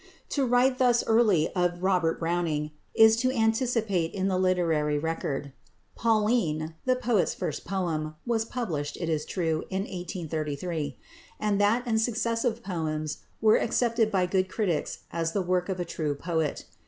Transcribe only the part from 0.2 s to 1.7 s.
To write thus early